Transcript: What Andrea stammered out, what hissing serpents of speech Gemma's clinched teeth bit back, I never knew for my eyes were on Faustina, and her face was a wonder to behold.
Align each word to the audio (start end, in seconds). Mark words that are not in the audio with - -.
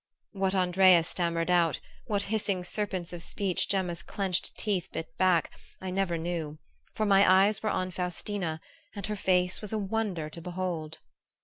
What 0.31 0.55
Andrea 0.55 1.03
stammered 1.03 1.51
out, 1.51 1.79
what 2.07 2.23
hissing 2.23 2.63
serpents 2.63 3.13
of 3.13 3.21
speech 3.21 3.69
Gemma's 3.69 4.01
clinched 4.01 4.57
teeth 4.57 4.89
bit 4.91 5.15
back, 5.19 5.51
I 5.79 5.91
never 5.91 6.17
knew 6.17 6.57
for 6.95 7.05
my 7.05 7.31
eyes 7.45 7.61
were 7.61 7.69
on 7.69 7.91
Faustina, 7.91 8.61
and 8.95 9.05
her 9.05 9.15
face 9.15 9.61
was 9.61 9.73
a 9.73 9.77
wonder 9.77 10.27
to 10.27 10.41
behold. 10.41 10.97